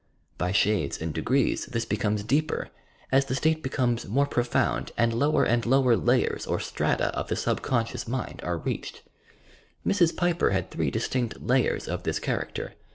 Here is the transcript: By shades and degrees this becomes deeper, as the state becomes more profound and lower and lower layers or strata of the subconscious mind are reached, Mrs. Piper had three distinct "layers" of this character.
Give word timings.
By 0.39 0.51
shades 0.51 0.99
and 0.99 1.13
degrees 1.13 1.67
this 1.67 1.85
becomes 1.85 2.23
deeper, 2.23 2.69
as 3.11 3.25
the 3.25 3.35
state 3.35 3.61
becomes 3.61 4.07
more 4.07 4.25
profound 4.25 4.91
and 4.97 5.13
lower 5.13 5.43
and 5.43 5.63
lower 5.63 5.95
layers 5.95 6.47
or 6.47 6.59
strata 6.59 7.09
of 7.15 7.27
the 7.27 7.35
subconscious 7.35 8.07
mind 8.07 8.39
are 8.43 8.57
reached, 8.57 9.03
Mrs. 9.85 10.17
Piper 10.17 10.49
had 10.49 10.71
three 10.71 10.89
distinct 10.89 11.39
"layers" 11.39 11.87
of 11.87 12.01
this 12.01 12.17
character. 12.17 12.73